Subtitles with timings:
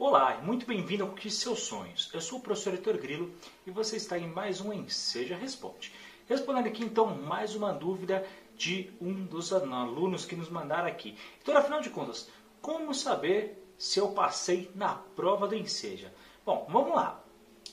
[0.00, 2.08] Olá e muito bem-vindo ao Conquiste Seus Sonhos.
[2.14, 3.34] Eu sou o professor Heitor Grilo
[3.66, 5.92] e você está em mais um Enseja Responde.
[6.28, 8.24] Respondendo aqui então mais uma dúvida
[8.56, 11.18] de um dos alunos que nos mandaram aqui.
[11.42, 12.30] Então, afinal de contas,
[12.62, 16.14] como saber se eu passei na prova do Enseja?
[16.46, 17.20] Bom, vamos lá.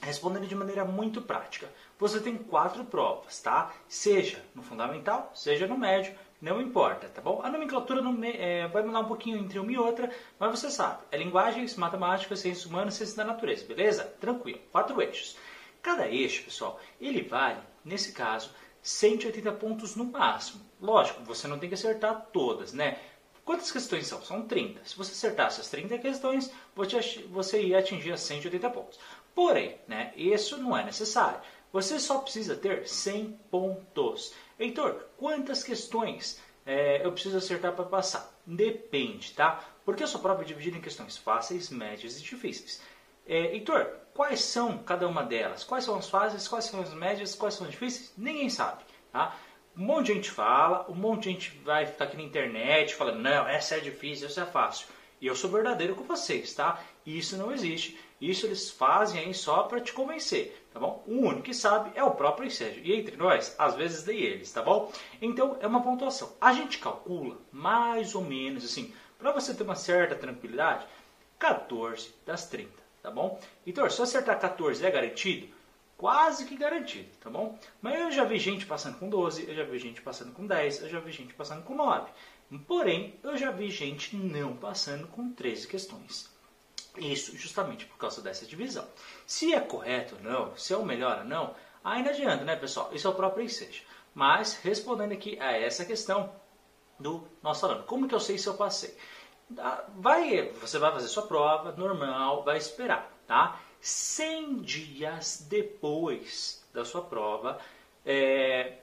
[0.02, 1.72] Respondendo de maneira muito prática.
[2.00, 3.72] Você tem quatro provas, tá?
[3.88, 7.42] Seja no fundamental, seja no médio, não importa, tá bom?
[7.44, 8.02] A nomenclatura
[8.38, 12.36] é, vai mudar um pouquinho entre uma e outra, mas você sabe, é linguagens, matemática,
[12.36, 14.04] ciências humanas, ciências da natureza, beleza?
[14.20, 15.38] Tranquilo, quatro eixos.
[15.82, 18.52] Cada eixo, pessoal, ele vale, nesse caso,
[18.82, 20.62] 180 pontos no máximo.
[20.82, 23.00] Lógico, você não tem que acertar todas, né?
[23.44, 24.24] Quantas questões são?
[24.24, 24.84] São 30.
[24.84, 26.52] Se você acertasse as 30 questões,
[27.30, 29.00] você ia atingir as 180 pontos.
[29.36, 31.40] Porém, né, isso não é necessário.
[31.72, 34.34] Você só precisa ter 100 pontos.
[34.58, 38.34] Heitor, quantas questões é, eu preciso acertar para passar?
[38.46, 39.64] Depende, tá?
[39.84, 42.82] Porque a sua prova é dividida em questões fáceis, médias e difíceis.
[43.28, 45.64] É, Heitor, quais são cada uma delas?
[45.64, 48.14] Quais são as fáceis, quais são as médias, quais são as difíceis?
[48.18, 49.36] Ninguém sabe, tá?
[49.78, 53.20] Um monte de gente fala, um monte de gente vai ficar aqui na internet falando,
[53.20, 54.88] não, essa é difícil, essa é fácil.
[55.20, 56.82] E eu sou verdadeiro com vocês, tá?
[57.06, 58.00] Isso não existe.
[58.20, 61.04] Isso eles fazem aí só para te convencer, tá bom?
[61.06, 62.80] O único que sabe é o próprio ensejo.
[62.84, 64.92] E entre nós, às vezes dei eles, tá bom?
[65.22, 66.34] Então é uma pontuação.
[66.40, 70.86] A gente calcula mais ou menos assim, para você ter uma certa tranquilidade,
[71.38, 72.72] 14 das 30,
[73.02, 73.40] tá bom?
[73.66, 75.48] Então, se acertar 14 é garantido,
[75.98, 77.58] quase que garantido, tá bom?
[77.82, 80.84] Mas eu já vi gente passando com 12, eu já vi gente passando com 10,
[80.84, 82.10] eu já vi gente passando com 9.
[82.68, 86.35] Porém, eu já vi gente não passando com 13 questões.
[86.98, 88.88] Isso justamente por causa dessa divisão.
[89.26, 92.90] Se é correto ou não, se é o melhor ou não, não adianta, né, pessoal?
[92.94, 93.84] Isso é o próprio ensejo.
[94.14, 96.34] Mas, respondendo aqui a essa questão
[97.00, 98.98] do nosso aluno, como que eu sei se eu passei?
[99.98, 103.60] Vai, você vai fazer sua prova normal, vai esperar, tá?
[103.80, 107.60] 100 dias depois da sua prova,
[108.04, 108.80] é,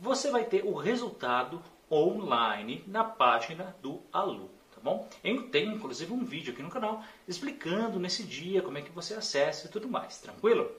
[0.00, 5.08] você vai ter o resultado online na página do aluno, tá bom?
[5.22, 9.14] Eu tenho inclusive um vídeo aqui no canal explicando nesse dia como é que você
[9.14, 10.72] acessa e tudo mais, tranquilo?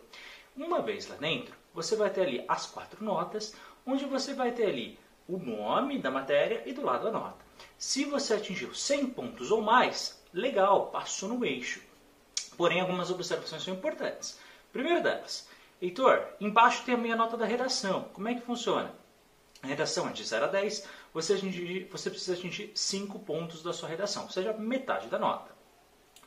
[0.57, 4.66] Uma vez lá dentro, você vai ter ali as quatro notas, onde você vai ter
[4.66, 7.45] ali o nome da matéria e do lado a nota.
[7.78, 11.81] Se você atingiu 100 pontos ou mais, legal, passou no eixo.
[12.57, 14.39] Porém, algumas observações são importantes.
[14.73, 15.47] Primeiro delas,
[15.81, 18.06] Heitor, embaixo tem a minha nota da redação.
[18.13, 18.94] Como é que funciona?
[19.63, 23.73] A redação é de 0 a 10, você, atingir, você precisa atingir 5 pontos da
[23.73, 25.51] sua redação, ou seja, metade da nota.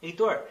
[0.03, 0.45] Heitor,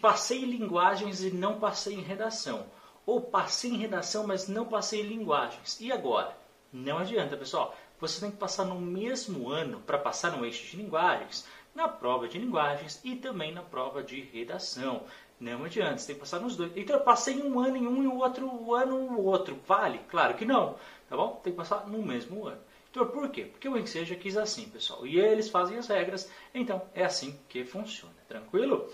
[0.00, 2.66] passei em linguagens e não passei em redação.
[3.04, 5.80] Ou passei em redação, mas não passei em linguagens.
[5.80, 6.36] E agora?
[6.72, 7.74] Não adianta, pessoal.
[7.98, 12.28] Você tem que passar no mesmo ano para passar no eixo de linguagens, na prova
[12.28, 15.02] de linguagens e também na prova de redação.
[15.40, 16.72] Não adianta, você tem que passar nos dois.
[16.76, 19.58] Então eu passei um ano em um e o outro ano no outro.
[19.66, 19.98] Vale?
[20.08, 20.76] Claro que não.
[21.08, 21.40] Tá bom?
[21.42, 22.60] Tem que passar no mesmo ano.
[22.92, 23.46] Então por quê?
[23.46, 25.06] Porque o Enseja quis assim, pessoal.
[25.06, 28.14] E eles fazem as regras, então é assim que funciona.
[28.28, 28.86] Tranquilo?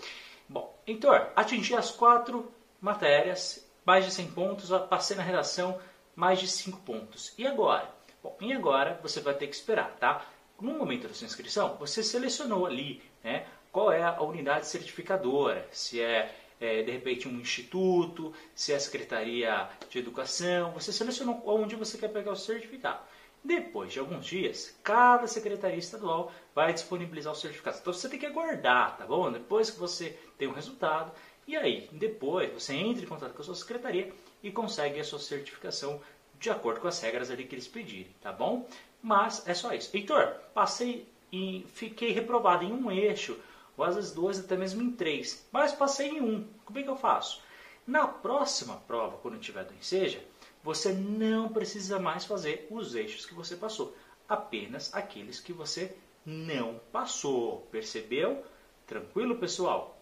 [0.47, 2.49] Bom, Heitor, atingi as quatro
[2.79, 5.77] matérias, mais de 100 pontos, passei na redação,
[6.15, 7.33] mais de 5 pontos.
[7.37, 7.93] E agora?
[8.23, 10.25] Bom, e agora você vai ter que esperar, tá?
[10.61, 13.45] No momento da sua inscrição, você selecionou ali, né?
[13.69, 15.67] Qual é a unidade certificadora?
[15.71, 21.41] Se é é, de repente um instituto, se é a Secretaria de Educação, você selecionou
[21.45, 22.99] onde você quer pegar o certificado.
[23.43, 27.77] Depois de alguns dias, cada secretaria estadual vai disponibilizar o certificado.
[27.79, 29.31] Então você tem que aguardar, tá bom?
[29.31, 31.11] Depois que você tem o um resultado,
[31.47, 34.11] e aí depois você entra em contato com a sua secretaria
[34.43, 36.01] e consegue a sua certificação
[36.39, 38.67] de acordo com as regras ali que eles pedirem, tá bom?
[39.01, 39.95] Mas é só isso.
[39.95, 43.37] Heitor, passei e fiquei reprovado em um eixo
[43.77, 45.47] ou às vezes dois, até mesmo em três.
[45.51, 46.45] Mas passei em um.
[46.65, 47.41] Como é que eu faço?
[47.89, 50.23] Na próxima prova, quando tiver do Enseja,
[50.63, 53.97] você não precisa mais fazer os eixos que você passou.
[54.27, 57.67] Apenas aqueles que você não passou.
[57.71, 58.45] Percebeu?
[58.85, 59.99] Tranquilo, pessoal?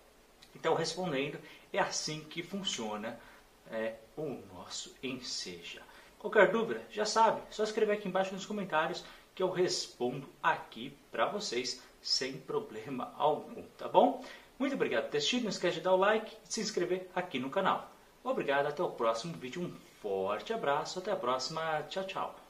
[0.54, 1.40] Então, respondendo,
[1.72, 3.18] é assim que funciona
[3.72, 5.82] é, o nosso Enseja.
[6.20, 11.28] Qualquer dúvida, já sabe, só escrever aqui embaixo nos comentários que eu respondo aqui para
[11.28, 14.26] vocês sem problema algum, tá bom?
[14.60, 17.40] Muito obrigado por ter assistido, não esquece de dar o like e se inscrever aqui
[17.40, 17.92] no canal.
[18.24, 22.47] Obrigado, até o próximo vídeo, um forte abraço, até a próxima, tchau, tchau.